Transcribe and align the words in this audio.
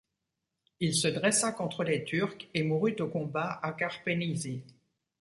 Il 0.79 0.95
se 0.95 1.07
dressa 1.07 1.51
contre 1.51 1.83
les 1.83 2.03
Turcs 2.03 2.47
et 2.55 2.63
mourut 2.63 2.95
au 3.01 3.07
combat 3.07 3.59
à 3.61 3.71
Karpenísi. 3.71 4.63